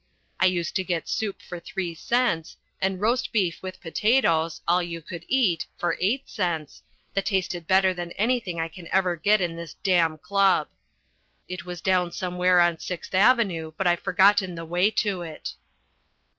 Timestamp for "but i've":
13.77-13.99